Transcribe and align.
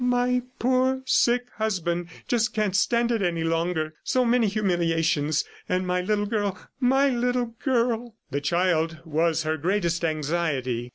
My 0.01 0.41
poor, 0.57 1.03
sick 1.05 1.47
husband 1.57 2.07
just 2.27 2.55
can't 2.55 2.75
stand 2.75 3.11
it 3.11 3.21
any 3.21 3.43
longer. 3.43 3.93
So 4.03 4.25
many 4.25 4.47
humiliations... 4.47 5.45
and 5.69 5.85
my 5.85 6.01
little 6.01 6.25
girl.... 6.25 6.57
My 6.79 7.09
little 7.09 7.53
girl!" 7.63 8.15
The 8.31 8.41
child 8.41 9.01
was 9.05 9.43
her 9.43 9.57
greatest 9.57 10.03
anxiety. 10.03 10.89